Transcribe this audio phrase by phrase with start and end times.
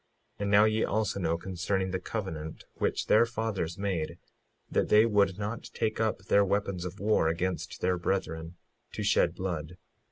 [0.39, 4.17] 56:6 And now ye also know concerning the covenant which their fathers made,
[4.67, 8.55] that they would not take up their weapons of war against their brethren
[8.93, 9.77] to shed blood.